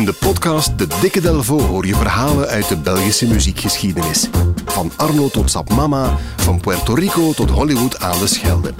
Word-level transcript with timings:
In 0.00 0.06
de 0.06 0.12
podcast 0.12 0.78
De 0.78 0.86
Dikke 1.00 1.20
Delvo 1.20 1.60
hoor 1.60 1.86
je 1.86 1.94
verhalen 1.94 2.48
uit 2.48 2.68
de 2.68 2.76
Belgische 2.76 3.26
muziekgeschiedenis. 3.26 4.28
Van 4.64 4.92
Arno 4.96 5.28
tot 5.28 5.50
Sap 5.50 5.70
Mama, 5.74 6.16
van 6.36 6.60
Puerto 6.60 6.94
Rico 6.94 7.32
tot 7.32 7.50
Hollywood 7.50 8.00
aan 8.00 8.18
de 8.18 8.26
Schelde. 8.26 8.74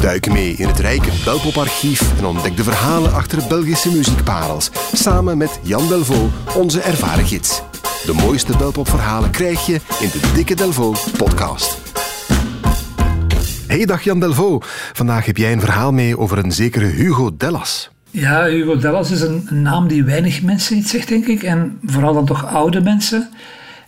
Duik 0.00 0.32
mee 0.32 0.52
in 0.52 0.68
het 0.68 0.78
rijke 0.78 1.10
Belpoparchief 1.24 2.18
en 2.18 2.24
ontdek 2.24 2.56
de 2.56 2.62
verhalen 2.62 3.12
achter 3.12 3.48
Belgische 3.48 3.92
muziekparels. 3.92 4.70
Samen 4.92 5.38
met 5.38 5.60
Jan 5.62 5.88
Delvo, 5.88 6.30
onze 6.54 6.80
ervaren 6.80 7.26
gids. 7.26 7.62
De 8.04 8.12
mooiste 8.12 8.56
Belpopverhalen 8.56 9.30
krijg 9.30 9.66
je 9.66 9.80
in 10.00 10.08
de 10.08 10.30
Dikke 10.34 10.54
Delvo 10.54 10.94
podcast. 11.16 11.78
Hey, 13.66 13.84
dag 13.84 14.02
Jan 14.02 14.20
Delvo. 14.20 14.60
Vandaag 14.92 15.26
heb 15.26 15.36
jij 15.36 15.52
een 15.52 15.60
verhaal 15.60 15.92
mee 15.92 16.18
over 16.18 16.38
een 16.38 16.52
zekere 16.52 16.86
Hugo 16.86 17.36
Dellas. 17.36 17.90
Ja, 18.10 18.44
Hugo 18.44 18.78
Dellas 18.78 19.10
is 19.10 19.20
een, 19.20 19.46
een 19.48 19.62
naam 19.62 19.88
die 19.88 20.04
weinig 20.04 20.42
mensen 20.42 20.76
iets 20.76 20.90
zegt, 20.90 21.08
denk 21.08 21.26
ik. 21.26 21.42
En 21.42 21.78
vooral 21.84 22.14
dan 22.14 22.26
toch 22.26 22.46
oude 22.46 22.80
mensen. 22.80 23.28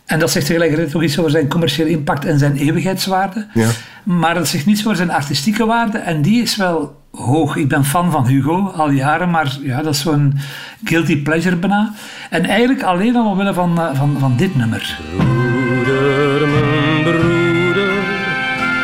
En 0.06 0.18
dat 0.18 0.30
zegt 0.30 0.46
tegelijkertijd 0.46 0.94
ook 0.94 1.02
iets 1.02 1.18
over 1.18 1.30
zijn 1.30 1.48
commerciële 1.48 1.90
impact 1.90 2.24
en 2.24 2.38
zijn 2.38 2.56
eeuwigheidswaarde. 2.56 3.46
Ja. 3.54 3.68
Maar 4.02 4.34
dat 4.34 4.48
zegt 4.48 4.66
niets 4.66 4.80
over 4.80 4.96
zijn 4.96 5.10
artistieke 5.10 5.66
waarde. 5.66 5.98
En 5.98 6.22
die 6.22 6.42
is 6.42 6.56
wel 6.56 6.98
hoog. 7.10 7.56
Ik 7.56 7.68
ben 7.68 7.84
fan 7.84 8.10
van 8.10 8.26
Hugo 8.26 8.66
al 8.76 8.90
jaren, 8.90 9.30
maar 9.30 9.58
ja, 9.62 9.82
dat 9.82 9.94
is 9.94 10.00
zo'n 10.00 10.38
guilty 10.84 11.22
pleasure 11.22 11.56
bijna. 11.56 11.92
En 12.30 12.44
eigenlijk 12.44 12.82
alleen 12.82 13.16
al 13.16 13.30
omwille 13.30 13.54
van, 13.54 13.80
eh, 13.80 13.94
van, 13.94 14.16
van 14.18 14.36
dit 14.36 14.56
nummer. 14.56 14.98
Broeder, 15.16 16.48
mijn 16.48 17.02
broeder, 17.02 18.02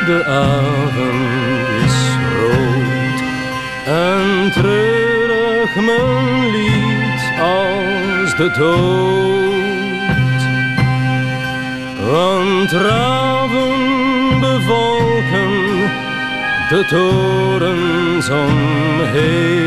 de 0.07 0.25
avond 0.27 1.85
is 1.85 1.95
rood 2.33 3.21
en 3.87 4.53
treurig 5.67 5.75
mijn 5.75 6.51
lied 6.51 7.41
als 7.41 8.37
de 8.37 8.51
dood. 8.59 9.55
Want 12.11 12.73
raven 12.73 14.41
bevolken 14.41 15.51
de 16.69 16.85
torens 16.89 18.29
omheen. 18.29 19.65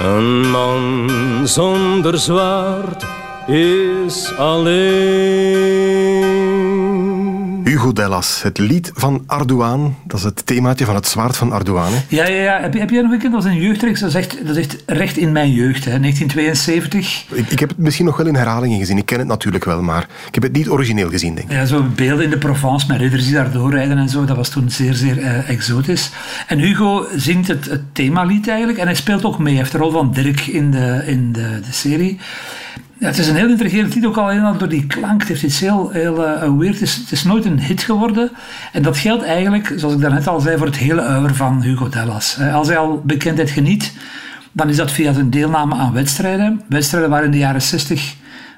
Een 0.00 0.50
man 0.50 1.10
zonder 1.44 2.18
zwaard 2.18 3.04
is 3.46 4.32
alleen. 4.38 6.45
Dellas, 7.96 8.42
het 8.42 8.58
lied 8.58 8.90
van 8.94 9.22
Ardoaan. 9.26 9.96
Dat 10.04 10.18
is 10.18 10.24
het 10.24 10.46
themaatje 10.46 10.84
van 10.84 10.94
het 10.94 11.06
zwaard 11.06 11.36
van 11.36 11.52
Ardoaan. 11.52 11.92
hè? 11.92 11.98
Ja, 12.08 12.26
ja, 12.26 12.42
ja. 12.42 12.60
Heb, 12.60 12.72
je, 12.72 12.78
heb 12.78 12.90
jij 12.90 13.02
nog 13.02 13.10
gekend? 13.10 13.32
Dat 13.32 13.42
was 13.42 13.52
een 13.52 13.60
jeugdreeks. 13.60 14.00
Dat 14.00 14.08
is 14.08 14.14
echt, 14.14 14.46
dat 14.46 14.56
is 14.56 14.66
echt 14.66 14.82
recht 14.86 15.16
in 15.16 15.32
mijn 15.32 15.52
jeugd. 15.52 15.84
Hè. 15.84 16.00
1972. 16.00 17.24
Ik, 17.28 17.50
ik 17.50 17.58
heb 17.58 17.68
het 17.68 17.78
misschien 17.78 18.06
nog 18.06 18.16
wel 18.16 18.26
in 18.26 18.34
herhalingen 18.34 18.78
gezien. 18.78 18.98
Ik 18.98 19.06
ken 19.06 19.18
het 19.18 19.28
natuurlijk 19.28 19.64
wel, 19.64 19.82
maar 19.82 20.06
ik 20.26 20.34
heb 20.34 20.42
het 20.42 20.52
niet 20.52 20.68
origineel 20.68 21.10
gezien, 21.10 21.34
denk 21.34 21.50
ik. 21.50 21.56
Ja, 21.56 21.64
zo 21.66 21.84
beelden 21.94 22.24
in 22.24 22.30
de 22.30 22.38
Provence 22.38 22.86
met 22.88 22.98
ridders 22.98 23.24
die 23.24 23.34
daar 23.34 23.50
doorrijden 23.52 23.98
en 23.98 24.08
zo. 24.08 24.24
Dat 24.24 24.36
was 24.36 24.48
toen 24.48 24.70
zeer, 24.70 24.94
zeer 24.94 25.18
eh, 25.18 25.48
exotisch. 25.48 26.10
En 26.46 26.58
Hugo 26.58 27.06
zingt 27.16 27.48
het, 27.48 27.64
het 27.64 27.82
themalied 27.92 28.48
eigenlijk. 28.48 28.78
En 28.78 28.86
hij 28.86 28.94
speelt 28.94 29.24
ook 29.24 29.38
mee. 29.38 29.52
Hij 29.52 29.62
heeft 29.62 29.72
de 29.72 29.78
rol 29.78 29.90
van 29.90 30.12
Dirk 30.12 30.46
in 30.46 30.70
de, 30.70 31.02
in 31.06 31.32
de, 31.32 31.60
de 31.66 31.72
serie. 31.72 32.18
Het 32.98 33.18
is 33.18 33.28
een 33.28 33.36
heel 33.36 33.48
intrigerend 33.48 33.94
lied, 33.94 34.06
ook 34.06 34.16
al 34.16 34.28
helemaal 34.28 34.56
door 34.56 34.68
die 34.68 34.86
klank. 34.86 35.20
Het 35.20 35.28
heeft 35.28 35.42
iets 35.42 35.60
heel, 35.60 35.90
heel 35.90 36.26
eh, 36.26 36.56
weird. 36.58 36.80
Het 36.80 37.10
is, 37.10 37.24
nooit 37.24 37.44
een 37.44 37.60
hit 37.60 37.82
geworden. 37.82 38.30
En 38.72 38.82
dat 38.82 38.96
geldt 38.96 39.24
eigenlijk, 39.24 39.72
zoals 39.76 39.94
ik 39.94 40.00
daarnet 40.00 40.26
al 40.26 40.40
zei, 40.40 40.56
voor 40.56 40.66
het 40.66 40.76
hele 40.76 41.00
uiver 41.00 41.34
van 41.34 41.62
Hugo 41.62 41.88
Dellas. 41.88 42.36
Eh, 42.38 42.54
Als 42.54 42.68
hij 42.68 42.76
al 42.76 43.02
bekendheid 43.04 43.50
geniet, 43.50 43.92
dan 44.52 44.68
is 44.68 44.76
dat 44.76 44.90
via 44.90 45.12
zijn 45.12 45.30
deelname 45.30 45.74
aan 45.74 45.92
wedstrijden. 45.92 46.60
Wedstrijden 46.68 47.10
waar 47.10 47.24
in 47.24 47.30
de 47.30 47.38
jaren 47.38 47.62
60 47.62 48.14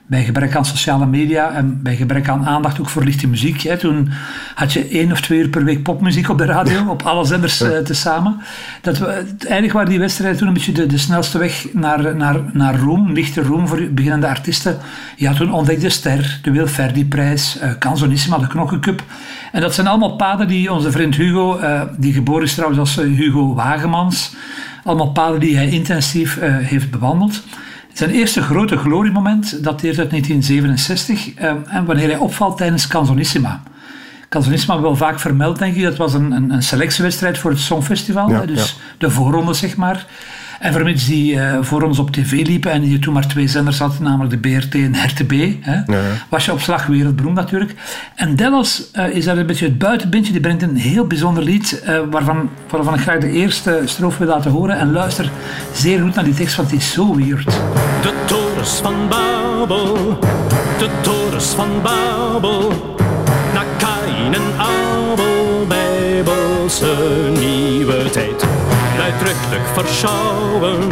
bij 0.09 0.25
gebrek 0.25 0.57
aan 0.57 0.65
sociale 0.65 1.07
media 1.07 1.53
en 1.53 1.83
bij 1.83 1.97
gebrek 1.97 2.29
aan 2.29 2.47
aandacht 2.47 2.81
ook 2.81 2.89
voor 2.89 3.05
lichte 3.05 3.27
muziek. 3.27 3.63
Hè. 3.63 3.77
Toen 3.77 4.11
had 4.55 4.73
je 4.73 4.89
één 4.89 5.13
of 5.13 5.21
twee 5.21 5.39
uur 5.39 5.49
per 5.49 5.65
week 5.65 5.83
popmuziek 5.83 6.29
op 6.29 6.39
de 6.39 6.45
radio, 6.45 6.87
op 6.89 7.03
alle 7.03 7.25
zenders 7.25 7.61
eh, 7.61 7.79
tezamen. 7.79 8.41
Dat 8.81 8.99
we, 8.99 9.07
eigenlijk 9.39 9.73
waren 9.73 9.89
die 9.89 9.99
wedstrijden 9.99 10.39
toen 10.39 10.49
een 10.49 10.55
beetje 10.55 10.73
de, 10.73 10.87
de 10.87 10.99
snelste 10.99 11.39
weg 11.39 11.67
naar, 11.73 12.17
naar, 12.17 12.41
naar 12.53 12.77
roem, 12.77 13.13
lichte 13.13 13.43
roem 13.43 13.69
voor 13.69 13.89
beginnende 13.91 14.27
artiesten. 14.27 14.79
Ja, 15.17 15.35
toen 15.35 15.53
ontdekte 15.53 15.89
Ster, 15.89 16.39
de 16.43 16.51
Wilferdi-prijs, 16.51 17.59
eh 17.59 17.71
Canzonissima, 17.79 18.39
de 18.39 18.47
Knokkencup. 18.47 19.03
En 19.53 19.61
dat 19.61 19.75
zijn 19.75 19.87
allemaal 19.87 20.17
paden 20.17 20.49
die 20.49 20.73
onze 20.73 20.91
vriend 20.91 21.17
Hugo, 21.17 21.59
eh, 21.59 21.83
die 21.97 22.13
geboren 22.13 22.45
is 22.45 22.55
trouwens 22.55 22.81
als 22.81 22.97
Hugo 22.97 23.55
Wagemans, 23.55 24.35
allemaal 24.85 25.13
paden 25.13 25.41
die 25.41 25.57
hij 25.57 25.69
intensief 25.69 26.39
heeft 26.41 26.91
bewandeld. 26.91 27.43
Zijn 27.99 28.11
eerste 28.11 28.43
grote 28.43 28.77
gloriemoment 28.77 29.65
dateert 29.65 29.99
uit 29.99 30.11
1967 30.11 31.35
eh, 31.35 31.55
en 31.67 31.85
wanneer 31.85 32.09
hij 32.09 32.17
opvalt 32.17 32.57
tijdens 32.57 32.87
Canzonissima. 32.87 33.63
Canzonissima 34.29 34.81
wel 34.81 34.97
vaak 34.97 35.21
vermeld, 35.21 35.59
denk 35.59 35.77
ik. 35.77 35.83
Dat 35.83 35.97
was 35.97 36.15
een, 36.15 36.33
een, 36.33 36.51
een 36.51 36.63
selectiewedstrijd 36.63 37.39
voor 37.39 37.51
het 37.51 37.61
Songfestival. 37.61 38.31
Ja, 38.31 38.47
dus 38.47 38.69
ja. 38.69 38.83
de 38.99 39.11
voorronde, 39.11 39.55
zeg 39.55 39.77
maar. 39.77 40.07
En 40.59 40.73
vermits 40.73 41.07
die 41.07 41.41
eh 41.41 41.59
voorrondes 41.61 41.99
op 41.99 42.11
tv 42.11 42.47
liepen 42.47 42.71
en 42.71 42.91
je 42.91 42.99
toen 42.99 43.13
maar 43.15 43.27
twee 43.27 43.49
zenders 43.49 43.79
had, 43.79 43.99
namelijk 44.01 44.31
de 44.31 44.49
BRT 44.49 44.75
en 44.75 44.95
RTB, 44.95 45.55
hè, 45.61 45.81
was 46.29 46.45
je 46.45 46.53
op 46.53 46.61
slag 46.61 46.87
wereldberoemd 46.87 47.37
natuurlijk. 47.37 47.75
En 48.15 48.37
Dellas 48.37 48.91
eh, 48.93 49.09
is 49.09 49.25
daar 49.25 49.39
een 49.39 49.47
beetje 49.47 49.65
het 49.65 49.79
buitenbeentje. 49.79 50.33
Die 50.33 50.41
brengt 50.41 50.63
een 50.63 50.77
heel 50.77 51.07
bijzonder 51.07 51.43
lied, 51.43 51.83
eh, 51.83 52.01
waarvan, 52.11 52.51
waarvan 52.69 52.95
ik 52.95 53.01
graag 53.01 53.19
de 53.19 53.31
eerste 53.31 53.83
strofe 53.85 54.19
wil 54.19 54.35
laten 54.35 54.51
horen. 54.51 54.79
En 54.79 54.93
luister 54.93 55.31
zeer 55.73 56.01
goed 56.01 56.15
naar 56.15 56.25
die 56.25 56.35
tekst, 56.35 56.57
want 56.57 56.69
die 56.69 56.79
is 56.79 56.93
zo 56.93 57.17
weird. 57.17 57.45
De 58.03 58.13
torens 58.27 58.75
van 58.75 58.95
Babel, 59.09 60.19
de 60.79 60.89
torens 61.01 61.47
van 61.47 61.69
Babel. 61.83 62.97
Na 63.55 63.63
Kain 63.79 64.35
en 64.35 64.59
Abel, 64.59 65.67
Bijbelse 65.69 66.95
nieuwe 67.39 68.11
tijd. 68.11 68.48
Luidruchtig 69.09 69.67
verschouwen, 69.75 70.91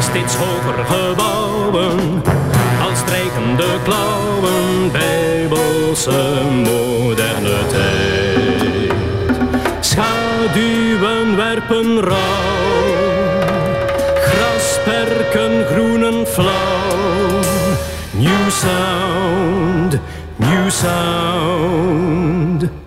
steeds 0.00 0.34
hoger 0.34 0.84
gebouwen. 0.84 2.22
Als 2.88 3.04
dreigende 3.04 3.64
klauwen, 3.84 4.92
Bijbelse 4.92 6.40
moderne 6.52 7.58
tijd. 7.68 8.92
Schaduwen 9.80 11.36
werpen 11.36 12.00
rauw. 12.00 13.36
Grasperken 14.16 15.66
groenen 15.66 16.26
flauw. 16.26 17.40
New 18.10 18.50
sound, 18.50 19.98
new 20.36 20.70
sound. 20.70 22.25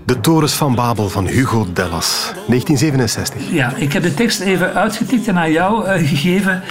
De 0.09 0.19
Torens 0.19 0.53
van 0.53 0.75
Babel 0.75 1.09
van 1.09 1.27
Hugo 1.27 1.67
Dellas, 1.73 2.31
1967. 2.47 3.51
Ja, 3.51 3.75
ik 3.75 3.93
heb 3.93 4.03
de 4.03 4.13
tekst 4.13 4.39
even 4.39 4.73
uitgetikt 4.73 5.27
en 5.27 5.37
aan 5.37 5.51
jou 5.51 5.85
eh, 5.85 6.07
gegeven. 6.07 6.63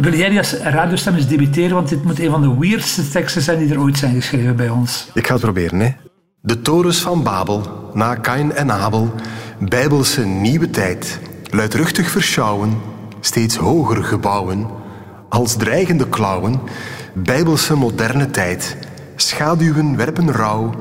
Wil 0.00 0.14
jij 0.14 0.28
die 0.28 0.38
als 0.38 0.52
radiostem 0.52 1.14
eens 1.14 1.26
debiteren? 1.26 1.74
Want 1.74 1.88
dit 1.88 2.04
moet 2.04 2.20
een 2.20 2.30
van 2.30 2.40
de 2.40 2.58
weirdste 2.58 3.08
teksten 3.08 3.42
zijn 3.42 3.58
die 3.58 3.72
er 3.72 3.80
ooit 3.80 3.98
zijn 3.98 4.14
geschreven 4.14 4.56
bij 4.56 4.68
ons. 4.68 5.10
Ik 5.14 5.26
ga 5.26 5.32
het 5.32 5.42
proberen, 5.42 5.80
hè. 5.80 5.90
De 6.40 6.60
torens 6.60 6.98
van 6.98 7.22
Babel, 7.22 7.90
na 7.94 8.14
Kain 8.14 8.52
en 8.52 8.72
Abel, 8.72 9.14
bijbelse 9.58 10.24
nieuwe 10.24 10.70
tijd, 10.70 11.18
luidruchtig 11.50 12.10
verschouwen, 12.10 12.80
steeds 13.20 13.56
hoger 13.56 14.04
gebouwen, 14.04 14.66
als 15.28 15.56
dreigende 15.56 16.08
klauwen, 16.08 16.60
bijbelse 17.14 17.76
moderne 17.76 18.30
tijd, 18.30 18.76
schaduwen 19.16 19.96
werpen 19.96 20.32
rauw, 20.32 20.74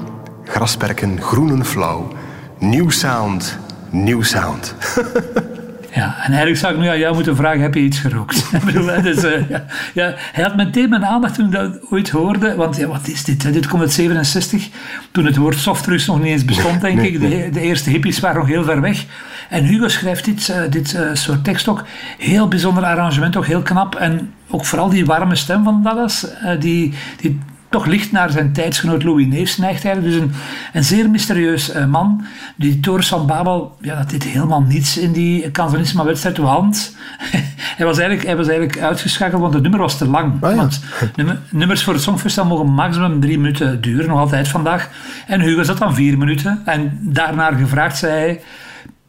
grasperken 0.51 1.21
groenen 1.21 1.65
flauw, 1.65 2.11
nieuw 2.59 2.89
sound, 2.89 3.57
nieuw 3.89 4.21
sound. 4.21 4.75
Ja, 5.93 6.15
en 6.17 6.27
eigenlijk 6.27 6.57
zou 6.57 6.73
ik 6.73 6.79
nu 6.79 6.87
aan 6.87 6.99
jou 6.99 7.13
moeten 7.15 7.35
vragen, 7.35 7.61
heb 7.61 7.73
je 7.73 7.79
iets 7.79 7.99
gerookt? 7.99 8.51
Dus, 9.03 9.23
eh, 9.23 9.49
ja, 9.49 9.65
ja, 9.93 10.13
hij 10.31 10.43
had 10.43 10.55
meteen 10.55 10.89
mijn 10.89 11.05
aandacht 11.05 11.35
toen 11.35 11.45
ik 11.45 11.51
dat 11.51 11.91
ooit 11.91 12.09
hoorde, 12.09 12.55
want 12.55 12.77
ja, 12.77 12.87
wat 12.87 13.07
is 13.07 13.23
dit? 13.23 13.43
hè? 13.43 13.51
Dit 13.51 13.67
komt 13.67 13.81
uit 13.81 13.91
67, 13.91 14.69
toen 15.11 15.25
het 15.25 15.37
woord 15.37 15.57
softrust 15.57 16.07
nog 16.07 16.17
niet 16.17 16.27
eens 16.27 16.45
bestond, 16.45 16.81
denk 16.81 17.01
ik. 17.01 17.19
De, 17.19 17.49
de 17.51 17.61
eerste 17.61 17.89
hippies 17.89 18.19
waren 18.19 18.39
nog 18.39 18.49
heel 18.49 18.63
ver 18.63 18.81
weg. 18.81 19.05
En 19.49 19.63
Hugo 19.63 19.87
schrijft 19.87 20.25
dit, 20.25 20.49
eh, 20.49 20.61
dit 20.69 20.93
eh, 20.93 21.09
soort 21.13 21.43
tekst 21.43 21.67
ook. 21.67 21.83
Heel 22.17 22.47
bijzonder 22.47 22.83
arrangement, 22.83 23.35
ook 23.35 23.45
heel 23.45 23.61
knap. 23.61 23.95
En 23.95 24.33
ook 24.49 24.65
vooral 24.65 24.89
die 24.89 25.05
warme 25.05 25.35
stem 25.35 25.63
van 25.63 25.83
Dallas, 25.83 26.27
die, 26.59 26.93
die 27.21 27.39
toch 27.71 27.85
licht 27.85 28.11
naar 28.11 28.29
zijn 28.29 28.53
tijdsgenoot 28.53 29.03
Louis 29.03 29.27
Neefs 29.27 29.57
neigt 29.57 29.85
eigenlijk. 29.85 30.13
Dus 30.13 30.23
een, 30.23 30.31
een 30.73 30.83
zeer 30.83 31.09
mysterieus 31.09 31.71
eh, 31.71 31.85
man. 31.85 32.25
Die 32.55 32.79
Torres 32.79 33.07
van 33.07 33.27
Babel, 33.27 33.77
ja, 33.81 33.95
dat 33.95 34.09
deed 34.09 34.23
helemaal 34.23 34.61
niets 34.61 34.97
in 34.97 35.11
die 35.11 35.51
Canzonisma-wedstrijd. 35.51 36.37
Want 36.37 36.95
hij 37.77 37.85
was, 37.85 37.97
eigenlijk, 37.97 38.27
hij 38.27 38.37
was 38.37 38.47
eigenlijk 38.47 38.79
uitgeschakeld, 38.79 39.41
want 39.41 39.53
het 39.53 39.61
nummer 39.61 39.79
was 39.79 39.97
te 39.97 40.07
lang. 40.07 40.43
Ah, 40.43 40.49
ja. 40.49 40.55
Want 40.55 40.81
nummer- 41.15 41.39
nummers 41.49 41.83
voor 41.83 41.93
het 41.93 42.01
Songfestival 42.01 42.49
mogen 42.49 42.73
maximum 42.73 43.19
drie 43.19 43.39
minuten 43.39 43.81
duren, 43.81 44.07
nog 44.09 44.19
altijd 44.19 44.47
vandaag. 44.47 44.89
En 45.27 45.41
Hugo 45.41 45.63
zat 45.63 45.77
dan 45.77 45.95
vier 45.95 46.17
minuten. 46.17 46.61
En 46.65 46.97
daarnaar 47.01 47.53
gevraagd 47.53 47.97
zei 47.97 48.11
hij... 48.13 48.41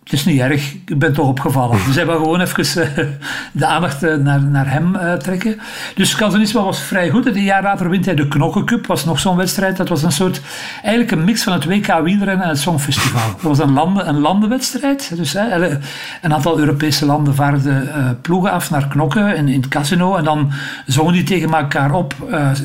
het 0.05 0.13
is 0.13 0.25
niet 0.25 0.41
erg, 0.41 0.73
ik 0.87 0.99
ben 0.99 1.13
toch 1.13 1.27
opgevallen. 1.27 1.79
Dus 1.87 1.95
hij 1.95 2.07
wil 2.07 2.17
gewoon 2.17 2.41
even 2.41 2.83
uh, 2.99 3.07
de 3.53 3.67
aandacht 3.67 4.03
uh, 4.03 4.15
naar, 4.15 4.43
naar 4.43 4.71
hem 4.71 4.95
uh, 4.95 5.13
trekken. 5.13 5.61
Dus 5.95 6.15
Calzaniswa 6.15 6.63
was 6.63 6.81
vrij 6.81 7.11
goed. 7.11 7.27
Een 7.27 7.43
jaar 7.43 7.63
later 7.63 7.91
wint 7.91 8.05
hij 8.05 8.15
de 8.15 8.29
Knokkencup, 8.29 8.87
was 8.87 9.05
nog 9.05 9.21
zo'n 9.21 9.37
wedstrijd. 9.37 9.77
Dat 9.77 9.89
was 9.89 10.03
een 10.03 10.13
soort, 10.13 10.41
eigenlijk 10.83 11.11
een 11.11 11.25
mix 11.25 11.43
van 11.43 11.53
het 11.53 11.65
WK 11.65 12.01
wielrennen 12.03 12.43
en 12.43 12.49
het 12.49 12.59
Songfestival. 12.59 13.31
Dat 13.33 13.43
was 13.43 13.59
een, 13.59 13.73
landen, 13.73 14.09
een 14.09 14.19
landenwedstrijd. 14.19 15.17
Dus 15.17 15.35
een 15.35 16.35
aantal 16.35 16.59
Europese 16.59 17.07
landen 17.07 17.35
vaarden 17.35 18.19
ploegen 18.23 18.51
af 18.51 18.71
naar 18.71 18.89
Knokken 18.89 19.37
in, 19.37 19.49
in 19.49 19.61
het 19.61 19.69
casino. 19.69 20.17
En 20.17 20.25
dan 20.25 20.53
zongen 20.87 21.13
die 21.13 21.23
tegen 21.23 21.53
elkaar 21.53 21.93
op. 21.93 22.15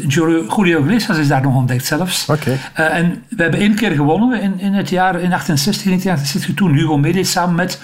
Julio 0.07 0.83
Iglesias 0.83 1.17
is 1.17 1.27
daar 1.27 1.41
nog 1.41 1.55
ontdekt 1.55 1.85
zelfs. 1.85 2.25
Okay. 2.29 2.59
en 2.73 3.23
we 3.29 3.41
hebben 3.41 3.59
één 3.59 3.75
keer 3.75 3.91
gewonnen 3.91 4.41
in, 4.41 4.59
in 4.59 4.73
het 4.73 4.89
jaar 4.89 5.19
in 5.19 5.33
68, 5.33 5.83
1968, 5.83 6.55
toen 6.55 6.73
Hugo 6.73 6.97
Samen 7.27 7.55
met 7.55 7.81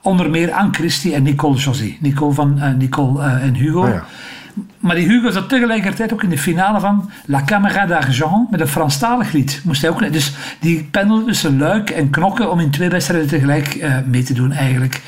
onder 0.00 0.30
meer 0.30 0.52
Anne 0.52 0.72
Christie 0.72 1.14
en 1.14 1.22
Nicole 1.22 1.56
José. 1.56 1.96
Nicole 2.00 2.32
van 2.32 2.54
uh, 2.58 2.72
Nicole 2.78 3.18
uh, 3.18 3.42
en 3.42 3.54
Hugo. 3.54 3.82
Oh 3.82 3.88
ja. 3.88 4.04
Maar 4.78 4.94
die 4.94 5.06
Hugo 5.06 5.30
zat 5.30 5.48
tegelijkertijd 5.48 6.12
ook 6.12 6.22
in 6.22 6.28
de 6.28 6.38
finale 6.38 6.80
van 6.80 7.10
La 7.24 7.42
Caméra 7.44 7.86
d'Argent 7.86 8.50
met 8.50 8.60
een 8.60 8.68
Franstalig 8.68 9.32
lied. 9.32 9.60
Moest 9.64 9.80
hij 9.82 9.90
ook, 9.90 10.12
dus 10.12 10.32
die 10.60 10.88
pendelde 10.90 11.24
tussen 11.24 11.58
luik 11.58 11.90
en 11.90 12.10
knokken 12.10 12.50
om 12.50 12.60
in 12.60 12.70
twee 12.70 12.88
wedstrijden 12.88 13.28
tegelijk 13.28 13.74
uh, 13.74 13.96
mee 14.06 14.22
te 14.22 14.34
doen 14.34 14.52
eigenlijk. 14.52 15.02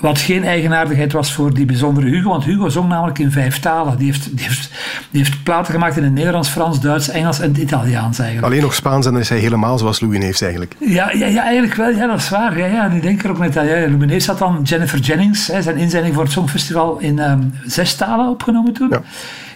Wat 0.00 0.18
geen 0.18 0.44
eigenaardigheid 0.44 1.12
was 1.12 1.32
voor 1.32 1.54
die 1.54 1.64
bijzondere 1.64 2.06
Hugo, 2.06 2.28
want 2.28 2.44
Hugo 2.44 2.68
zong 2.68 2.88
namelijk 2.88 3.18
in 3.18 3.30
vijf 3.30 3.60
talen. 3.60 3.98
Die 3.98 4.06
heeft, 4.06 4.36
die 4.36 4.46
heeft, 4.46 4.70
die 5.10 5.22
heeft 5.22 5.42
platen 5.42 5.72
gemaakt 5.72 5.96
in 5.96 6.04
het 6.04 6.12
Nederlands, 6.12 6.48
Frans, 6.48 6.80
Duits, 6.80 7.08
Engels 7.08 7.40
en 7.40 7.60
Italiaans 7.60 8.18
eigenlijk. 8.18 8.52
Alleen 8.52 8.62
nog 8.62 8.74
Spaans 8.74 9.06
en 9.06 9.12
dan 9.12 9.20
is 9.20 9.28
hij 9.28 9.38
helemaal 9.38 9.78
zoals 9.78 10.00
Louis 10.00 10.18
Neefs 10.18 10.40
eigenlijk. 10.40 10.74
Ja, 10.78 11.10
ja, 11.12 11.26
ja, 11.26 11.42
eigenlijk 11.42 11.74
wel. 11.74 11.90
Ja, 11.90 12.06
dat 12.06 12.18
is 12.18 12.28
waar. 12.28 12.58
Ja, 12.58 12.66
ja, 12.66 12.88
nu 12.88 13.00
denk 13.00 13.18
ik 13.18 13.24
er 13.24 13.30
ook 13.30 13.38
met 13.38 13.52
dat. 13.52 13.64
Ja, 13.64 13.88
Louis 13.88 14.06
Neefs 14.06 14.26
had 14.26 14.38
dan 14.38 14.60
Jennifer 14.62 14.98
Jennings, 14.98 15.46
hè, 15.46 15.62
zijn 15.62 15.76
inzending 15.76 16.14
voor 16.14 16.22
het 16.22 16.32
Songfestival, 16.32 16.98
in 16.98 17.18
um, 17.18 17.54
zes 17.66 17.96
talen 17.96 18.28
opgenomen 18.28 18.72
toen. 18.72 18.88
Ja. 18.90 19.02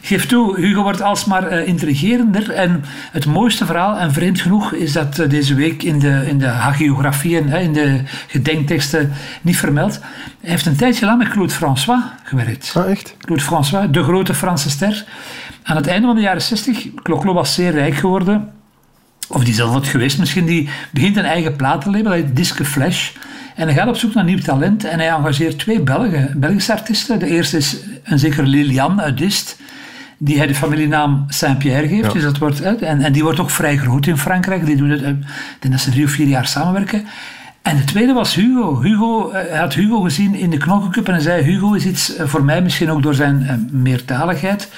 Geef 0.03 0.27
toe, 0.27 0.61
Hugo 0.61 0.83
wordt 0.83 1.03
alsmaar 1.03 1.53
uh, 1.53 1.67
intrigerender. 1.67 2.51
En 2.51 2.85
het 3.13 3.27
mooiste 3.27 3.67
verhaal, 3.67 3.99
en 3.99 4.13
vreemd 4.13 4.41
genoeg, 4.41 4.73
is 4.73 4.93
dat 4.93 5.19
uh, 5.19 5.29
deze 5.29 5.55
week 5.55 5.83
in 5.83 5.99
de, 5.99 6.25
in 6.27 6.39
de 6.39 6.47
hagiografieën, 6.47 7.49
in 7.49 7.73
de 7.73 8.01
gedenkteksten 8.27 9.13
niet 9.43 9.57
vermeld. 9.57 10.01
Hij 10.41 10.51
heeft 10.51 10.67
een 10.67 10.77
tijdje 10.77 11.07
lang 11.07 11.19
met 11.19 11.29
Claude 11.29 11.53
François 11.53 12.03
gewerkt. 12.23 12.73
Ah, 12.77 12.91
echt? 12.91 13.17
Claude 13.19 13.43
François, 13.43 13.91
de 13.91 14.03
grote 14.03 14.35
Franse 14.35 14.71
ster. 14.71 15.05
Aan 15.63 15.77
het 15.77 15.87
einde 15.87 16.07
van 16.07 16.17
de 16.17 16.23
jaren 16.23 16.43
60, 16.43 16.87
Clo 17.03 17.33
was 17.33 17.55
zeer 17.55 17.71
rijk 17.71 17.95
geworden. 17.95 18.53
Of 19.29 19.45
die 19.45 19.55
zelf 19.55 19.71
wordt 19.71 19.87
geweest 19.87 20.19
misschien. 20.19 20.47
Die 20.47 20.69
begint 20.91 21.17
een 21.17 21.25
eigen 21.25 21.57
platenlabel, 21.57 22.11
dat 22.11 22.21
heet 22.21 22.37
Disque 22.37 22.65
Flash. 22.65 23.11
En 23.55 23.67
hij 23.67 23.77
gaat 23.77 23.89
op 23.89 23.97
zoek 23.97 24.15
naar 24.15 24.25
nieuw 24.25 24.39
talent 24.39 24.85
en 24.85 24.99
hij 24.99 25.09
engageert 25.09 25.59
twee 25.59 25.81
Belgen, 25.81 26.33
Belgische 26.37 26.73
artiesten. 26.73 27.19
De 27.19 27.27
eerste 27.27 27.57
is 27.57 27.77
een 28.03 28.19
zekere 28.19 28.47
Liliane 28.47 29.03
uit 29.03 29.19
Dist 29.19 29.57
die 30.19 30.39
hij 30.39 30.47
de 30.47 30.55
familienaam 30.55 31.25
Saint-Pierre 31.29 31.89
geeft. 31.89 32.07
Ja. 32.07 32.13
Dus 32.13 32.23
dat 32.23 32.39
wordt, 32.39 32.61
en, 32.61 33.01
en 33.01 33.13
die 33.13 33.23
wordt 33.23 33.41
ook 33.41 33.51
vrij 33.51 33.77
groot 33.77 34.07
in 34.07 34.19
Frankrijk. 34.19 34.67
Die 34.67 34.77
doen 34.77 34.91
het, 34.91 35.01
ik 35.01 35.17
denk 35.59 35.75
dat 35.75 35.81
ze 35.81 35.91
drie 35.91 36.05
of 36.05 36.11
vier 36.11 36.27
jaar 36.27 36.47
samenwerken. 36.47 37.07
En 37.63 37.77
de 37.77 37.85
tweede 37.85 38.13
was 38.13 38.35
Hugo. 38.35 38.81
Hugo 38.83 39.33
hij 39.33 39.59
had 39.59 39.75
Hugo 39.75 40.01
gezien 40.01 40.35
in 40.35 40.51
de 40.51 40.57
Knokkencup 40.57 41.07
en 41.07 41.13
hij 41.13 41.23
zei: 41.23 41.43
Hugo 41.43 41.73
is 41.73 41.87
iets 41.87 42.15
voor 42.19 42.45
mij, 42.45 42.63
misschien 42.63 42.91
ook 42.91 43.03
door 43.03 43.15
zijn 43.15 43.69
meertaligheid. 43.73 44.69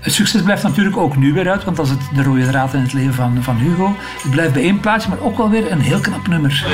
Het 0.00 0.12
succes 0.12 0.42
blijft 0.42 0.62
natuurlijk 0.62 0.96
ook 0.96 1.16
nu 1.16 1.32
weer 1.32 1.50
uit, 1.50 1.64
want 1.64 1.76
dat 1.76 1.86
is 1.86 1.92
het, 1.92 2.00
de 2.14 2.22
rode 2.22 2.46
draad 2.46 2.74
in 2.74 2.80
het 2.80 2.92
leven 2.92 3.14
van, 3.14 3.42
van 3.42 3.56
Hugo. 3.56 3.96
Het 4.22 4.30
blijft 4.30 4.52
bij 4.52 4.62
één 4.62 4.80
plaatje, 4.80 5.08
maar 5.08 5.20
ook 5.20 5.36
wel 5.36 5.50
weer 5.50 5.72
een 5.72 5.80
heel 5.80 6.00
knap 6.00 6.28
nummer. 6.28 6.64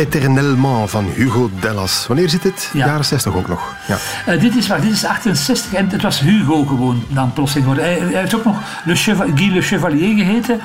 Eternellement 0.00 0.90
van 0.90 1.04
Hugo 1.14 1.50
Dellas. 1.60 2.06
Wanneer 2.06 2.28
zit 2.28 2.42
dit? 2.42 2.70
Ja. 2.72 2.86
Jaren 2.86 3.04
60 3.04 3.34
ook 3.34 3.48
nog. 3.48 3.74
Ja. 3.86 3.96
Uh, 4.28 4.40
dit, 4.40 4.56
is, 4.56 4.68
wacht, 4.68 4.82
dit 4.82 4.92
is 4.92 5.04
68 5.04 5.72
en 5.72 5.88
het 5.88 6.02
was 6.02 6.20
Hugo 6.20 6.64
gewoon 6.64 7.04
dan 7.08 7.32
plotseling 7.32 7.68
geworden. 7.68 7.92
Hij, 7.92 8.08
hij 8.08 8.20
heeft 8.20 8.34
ook 8.34 8.44
nog 8.44 8.56
Le 8.84 8.96
Guy 9.34 9.52
Le 9.52 9.62
Chevalier 9.62 10.24
geheten. 10.24 10.60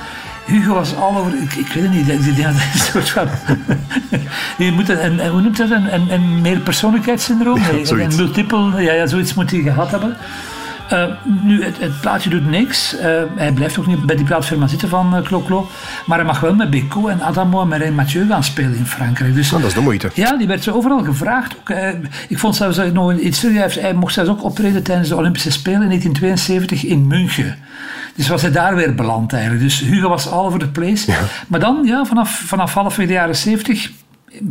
Hugo 0.45 0.73
was 0.73 0.95
al 0.95 1.17
over, 1.17 1.33
ik, 1.41 1.53
ik 1.53 1.67
weet 1.67 1.83
het 1.83 1.91
niet, 1.91 2.05
die, 2.05 2.33
die, 2.33 2.45
een 2.45 2.55
soort 2.91 3.09
van. 3.09 3.27
die 4.57 4.71
moet 4.71 4.89
een, 4.89 5.19
een, 5.25 5.29
hoe 5.29 5.41
noemt 5.41 5.57
dat? 5.57 5.69
Een, 5.69 5.93
een, 5.93 6.13
een 6.13 6.41
meerpersoonlijkheidssyndroom? 6.41 7.59
Ja, 7.59 7.69
een, 7.69 7.99
een 7.99 8.15
multiple, 8.15 8.81
ja, 8.81 8.93
ja, 8.93 9.07
zoiets 9.07 9.33
moet 9.33 9.51
hij 9.51 9.61
gehad 9.61 9.91
hebben. 9.91 10.17
Uh, 10.93 11.03
nu, 11.43 11.63
het, 11.63 11.79
het, 11.79 12.01
plaatje 12.01 12.29
doet 12.29 12.49
niks. 12.49 12.95
Uh, 12.95 13.01
hij 13.35 13.51
blijft 13.51 13.79
ook 13.79 13.87
niet 13.87 14.05
bij 14.05 14.15
die 14.15 14.25
plaatfirma 14.25 14.67
zitten 14.67 14.89
van 14.89 15.15
uh, 15.15 15.21
Clo-Clo. 15.21 15.69
Maar 16.05 16.17
hij 16.17 16.27
mag 16.27 16.39
wel 16.39 16.55
met 16.55 16.69
Beko 16.69 17.07
en 17.07 17.21
Adamo 17.21 17.61
en 17.61 17.67
Marijn 17.67 17.95
Mathieu 17.95 18.27
gaan 18.27 18.43
spelen 18.43 18.75
in 18.75 18.85
Frankrijk. 18.85 19.35
Dus, 19.35 19.53
oh, 19.53 19.59
dat 19.59 19.67
is 19.67 19.73
de 19.73 19.81
moeite. 19.81 20.09
Ja, 20.13 20.37
die 20.37 20.47
werd 20.47 20.63
zo 20.63 20.71
overal 20.71 21.03
gevraagd. 21.03 21.55
Ook, 21.59 21.77
ik 22.27 22.39
vond 22.39 22.55
zelfs 22.55 22.79
nog 22.93 23.13
iets. 23.13 23.41
Hij 23.41 23.93
mocht 23.93 24.13
zelfs 24.13 24.29
ook 24.29 24.43
optreden 24.43 24.83
tijdens 24.83 25.09
de 25.09 25.15
Olympische 25.15 25.51
Spelen 25.51 25.81
in 25.81 25.87
1972 25.87 26.83
in 26.83 27.07
München. 27.07 27.57
Dus 28.15 28.27
was 28.27 28.41
hij 28.41 28.51
daar 28.51 28.75
weer 28.75 28.95
beland 28.95 29.33
eigenlijk. 29.33 29.63
Dus 29.63 29.79
Hugo 29.79 30.09
was 30.09 30.29
all 30.29 30.45
over 30.45 30.59
the 30.59 30.69
place. 30.69 31.11
Ja. 31.11 31.19
Maar 31.47 31.59
dan, 31.59 31.81
ja, 31.83 32.05
vanaf, 32.05 32.29
vanaf 32.45 32.73
halfweg 32.73 33.07
de 33.07 33.13
jaren 33.13 33.35
70 33.35 33.91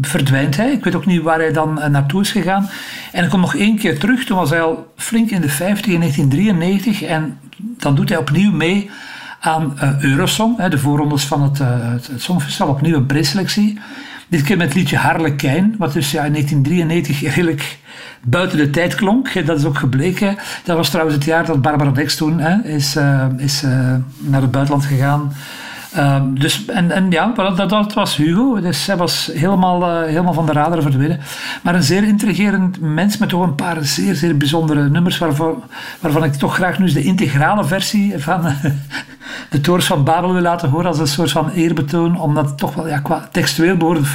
verdwijnt 0.01 0.57
hij. 0.57 0.73
Ik 0.73 0.85
weet 0.85 0.95
ook 0.95 1.07
niet 1.07 1.23
waar 1.23 1.39
hij 1.39 1.53
dan 1.53 1.75
naartoe 1.91 2.21
is 2.21 2.31
gegaan. 2.31 2.69
En 3.13 3.21
hij 3.21 3.29
komt 3.29 3.43
nog 3.43 3.57
één 3.57 3.79
keer 3.79 3.99
terug. 3.99 4.25
Toen 4.25 4.37
was 4.37 4.51
hij 4.51 4.63
al 4.63 4.93
flink 4.97 5.31
in 5.31 5.41
de 5.41 5.49
50, 5.49 5.93
in 5.93 6.01
1993. 6.01 7.03
En 7.03 7.39
dan 7.57 7.95
doet 7.95 8.09
hij 8.09 8.19
opnieuw 8.19 8.53
mee 8.53 8.91
aan 9.41 9.79
uh, 9.83 10.03
Eurosong, 10.03 10.65
de 10.65 10.79
voorrondes 10.79 11.25
van 11.25 11.43
het, 11.43 11.61
uh, 11.61 11.69
het, 11.71 12.07
het 12.07 12.23
Songfestival. 12.23 12.69
Opnieuw 12.69 12.97
een 12.97 13.07
preselectie. 13.07 13.79
Dit 14.29 14.43
keer 14.43 14.57
met 14.57 14.67
het 14.67 14.77
liedje 14.77 14.97
Harlekijn, 14.97 15.75
wat 15.79 15.93
dus 15.93 16.11
ja, 16.11 16.25
in 16.25 16.33
1993 16.33 17.35
redelijk 17.35 17.79
buiten 18.23 18.59
de 18.59 18.71
tijd 18.71 18.95
klonk. 18.95 19.47
Dat 19.47 19.59
is 19.59 19.65
ook 19.65 19.79
gebleken. 19.79 20.37
Dat 20.65 20.77
was 20.77 20.89
trouwens 20.89 21.17
het 21.17 21.25
jaar 21.25 21.47
dat 21.47 21.63
Barbara 21.63 21.91
Dex 21.91 22.17
toen 22.17 22.39
hè, 22.39 22.69
is, 22.69 22.97
is 23.37 23.63
naar 24.19 24.41
het 24.41 24.51
buitenland 24.51 24.85
gegaan. 24.85 25.33
Um, 25.99 26.39
dus, 26.39 26.67
en, 26.67 26.91
en 26.91 27.11
ja, 27.11 27.33
dat, 27.35 27.69
dat 27.69 27.93
was 27.93 28.17
Hugo. 28.17 28.61
Dus 28.61 28.87
hij 28.87 28.97
was 28.97 29.31
helemaal, 29.35 29.83
uh, 29.83 30.07
helemaal 30.07 30.33
van 30.33 30.47
de 30.47 30.53
radar 30.53 30.83
verdwenen. 30.83 31.21
Maar 31.63 31.75
een 31.75 31.83
zeer 31.83 32.05
intrigerend 32.05 32.81
mens 32.81 33.19
met 33.19 33.29
toch 33.29 33.43
een 33.43 33.55
paar 33.55 33.85
zeer, 33.85 34.15
zeer 34.15 34.37
bijzondere 34.37 34.89
nummers. 34.89 35.19
Waarvan, 35.19 36.25
ik 36.25 36.33
toch 36.33 36.55
graag 36.55 36.79
nu 36.79 36.85
eens 36.85 36.95
de 36.95 37.03
integrale 37.03 37.65
versie 37.65 38.19
van 38.19 38.47
uh, 38.47 38.65
de 39.51 39.61
Torens 39.61 39.87
van 39.87 40.05
Babel 40.05 40.33
wil 40.33 40.43
laten 40.43 40.69
horen. 40.69 40.87
Als 40.87 40.99
een 40.99 41.07
soort 41.07 41.31
van 41.31 41.51
eerbetoon. 41.51 42.21
Omdat 42.21 42.47
het 42.47 42.59
toch 42.59 42.75
wel 42.75 42.89
ja, 42.89 42.99
qua 42.99 43.29
textueel 43.33 43.77
behoort 43.77 44.09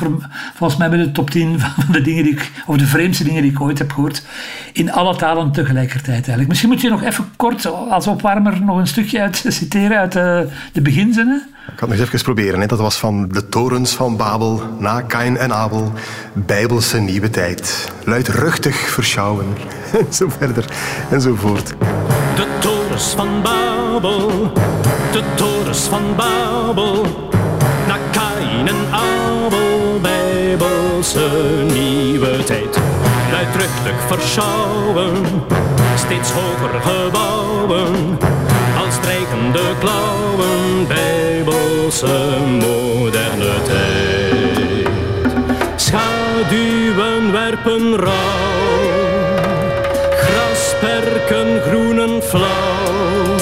volgens 0.54 0.80
mij 0.80 0.90
bij 0.90 0.98
de 0.98 1.12
top 1.12 1.30
10 1.30 1.60
van 1.60 1.92
de 1.92 2.02
dingen 2.02 2.24
die 2.24 2.34
ik, 2.34 2.52
of 2.66 2.78
de 2.78 2.88
vreemdste 2.88 3.24
dingen 3.24 3.42
die 3.42 3.52
ik 3.52 3.62
ooit 3.62 3.78
heb 3.78 3.92
gehoord. 3.92 4.26
In 4.74 4.92
alle 4.92 5.16
talen 5.16 5.52
tegelijkertijd 5.52 6.16
eigenlijk. 6.16 6.48
Misschien 6.48 6.70
moet 6.70 6.82
je 6.82 6.90
nog 6.90 7.04
even 7.04 7.26
kort 7.36 7.66
als 7.90 8.08
opwarmer 8.08 8.62
nog 8.62 8.78
een 8.78 8.88
stukje 8.88 9.22
uit 9.22 9.46
citeren 9.48 9.98
uit 9.98 10.16
uh, 10.16 10.40
de 10.72 10.82
beginzinnen. 10.82 11.48
Ik 11.68 11.76
kan 11.76 11.90
het 11.90 12.00
nog 12.00 12.08
even 12.08 12.24
proberen. 12.24 12.60
Hè. 12.60 12.66
Dat 12.66 12.80
was 12.80 12.98
van 12.98 13.28
de 13.30 13.50
torens 13.50 13.94
van 13.94 14.18
Babel, 14.18 14.62
na 14.78 15.02
Kain 15.02 15.38
en 15.38 15.54
Abel, 15.54 15.92
Bijbelse 16.34 17.00
nieuwe 17.00 17.30
tijd. 17.30 17.92
Luidruchtig 18.04 18.76
verschouwen, 18.76 19.46
en 20.00 20.14
zo 20.14 20.30
verder 20.38 20.66
en 21.10 21.22
zo 21.22 21.36
voort. 21.36 21.68
De 22.36 22.48
torens 22.60 23.04
van 23.04 23.42
Babel, 23.42 24.52
de 25.12 25.24
torens 25.36 25.80
van 25.80 26.16
Babel, 26.16 27.30
na 27.88 27.98
Kain 28.12 28.68
en 28.68 28.92
Abel, 28.92 30.00
Bijbelse 30.02 31.30
nieuwe 31.74 32.44
tijd. 32.44 32.80
Luidruchtig 33.32 34.08
verschouwen, 34.08 35.14
steeds 35.96 36.32
hoger 36.32 36.82
gebouwen, 36.82 38.18
streken 39.02 39.52
de 39.52 39.76
klauwen 39.80 40.88
bijbelse 40.88 42.38
moderne 42.60 43.62
tijd. 43.64 44.88
Schaduwen 45.76 47.32
werpen 47.32 47.96
rauw, 47.96 48.80
grasperken 50.18 51.62
groenen 51.62 52.22
flauw. 52.24 53.38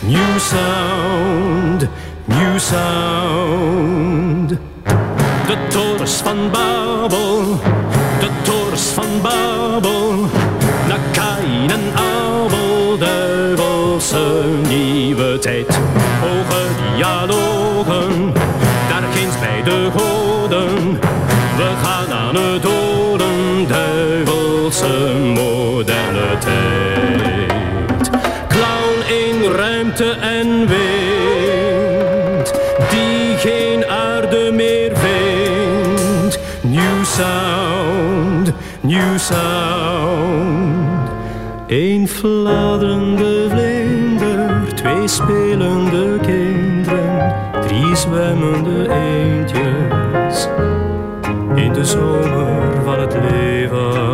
New 0.00 0.38
sound, 0.38 1.88
new 2.24 2.58
sound. 2.58 4.48
De 5.46 5.56
torens 5.68 6.14
van 6.14 6.50
Babel, 6.50 7.60
de 8.20 8.28
torens 8.42 8.82
van 8.82 9.20
Babel, 9.22 10.28
naar 10.88 11.00
Kain 11.12 11.70
en 11.70 11.92
Abel, 11.94 12.98
duivelse 12.98 14.51
nieuwe 15.14 15.38
tijd. 15.38 15.80
Hoge 16.20 16.62
dialogen, 16.94 18.32
daar 18.88 19.02
ginds 19.14 19.38
bij 19.38 19.62
de 19.62 19.88
goden. 19.96 20.98
We 21.56 21.70
gaan 21.82 22.12
aan 22.18 22.36
het 22.36 22.62
doden, 22.62 23.66
duivelse 23.68 25.12
moderne 25.34 26.38
tijd. 26.38 28.10
Clown 28.48 29.02
in 29.08 29.52
ruimte 29.52 30.10
en 30.20 30.66
wind, 30.66 32.52
die 32.90 33.36
geen 33.36 33.86
aarde 33.86 34.50
meer 34.52 34.92
vindt. 34.94 36.38
New 36.60 37.04
sound, 37.04 38.52
new 38.80 39.18
sound. 39.18 41.10
Een 41.66 42.08
fladderende 42.08 43.31
spelende 45.08 46.18
kinderen, 46.20 47.34
drie 47.62 47.96
zwemmende 47.96 48.88
eendjes 48.88 50.48
in 51.54 51.72
de 51.72 51.84
zomer 51.84 52.82
van 52.84 53.00
het 53.00 53.14
leven. 53.30 54.10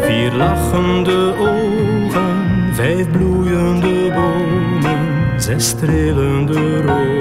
Vier 0.00 0.32
lachende 0.32 1.34
ogen, 1.38 2.72
vijf 2.72 3.10
bloeiende 3.10 4.12
bomen, 4.14 5.40
zes 5.40 5.68
strelende 5.68 6.82
rozen. 6.82 7.13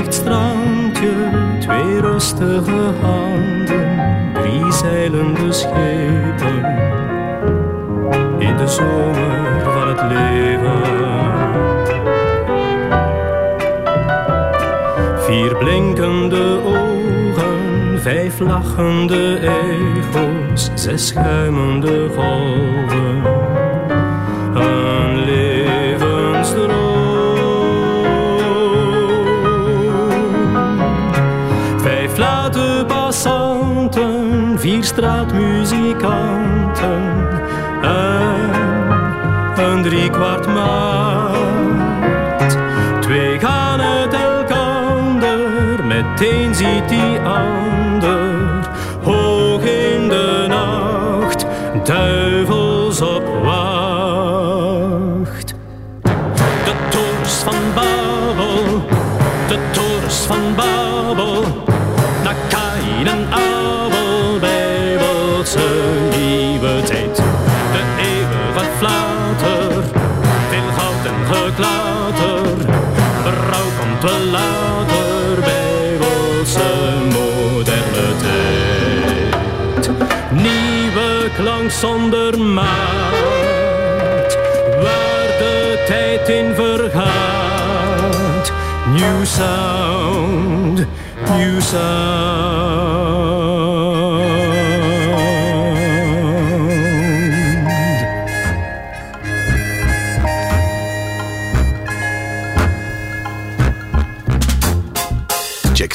Maanverlicht 0.00 0.14
strandje, 0.14 1.12
twee 1.60 2.00
rustige 2.00 2.92
handen, 3.02 4.32
drie 4.34 4.72
zeilende 4.72 5.52
schepen. 5.52 6.64
In 8.38 8.56
de 8.56 8.68
zomer 8.68 9.62
van 9.62 9.88
het 9.88 10.02
leven. 10.02 10.98
Vier 15.18 15.56
blinkende 15.56 16.60
ogen, 16.64 18.00
vijf 18.00 18.38
lachende 18.38 19.38
echo's, 19.38 20.70
zes 20.74 21.06
schuimende 21.06 22.08
golven. 22.16 23.49
Vier 34.60 34.84
straatmuzikanten 34.84 37.28
en 37.82 38.50
een 39.56 39.82
driekwart 39.82 40.46
maat. 40.46 41.36
Twee 43.00 43.38
gaan 43.38 43.80
het 43.80 44.12
elkander, 44.12 45.84
meteen 45.84 46.54
ziet 46.54 46.88
die 46.88 47.20
ander. 47.20 48.19
Wel 74.00 74.24
later, 74.30 75.36
moderne 77.12 78.16
tijd. 78.20 79.90
Nieuwe 80.30 81.30
klank 81.36 81.70
zonder 81.70 82.40
maat, 82.40 84.38
waar 84.82 85.28
de 85.38 85.84
tijd 85.86 86.28
in 86.28 86.54
vergaat. 86.54 88.52
New 88.92 89.24
sound, 89.24 90.86
new 91.28 91.60
sound. 91.60 93.39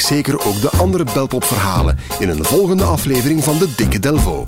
Zeker 0.06 0.46
ook 0.46 0.60
de 0.60 0.70
andere 0.70 1.04
Belpop-verhalen 1.14 1.98
in 2.18 2.28
een 2.28 2.44
volgende 2.44 2.84
aflevering 2.84 3.44
van 3.44 3.58
de 3.58 3.74
Dikke 3.76 3.98
Delvo. 3.98 4.46